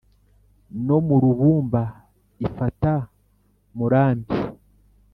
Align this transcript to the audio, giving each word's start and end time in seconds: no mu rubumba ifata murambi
no 0.85 0.97
mu 1.07 1.15
rubumba 1.23 1.81
ifata 2.47 2.93
murambi 3.75 4.33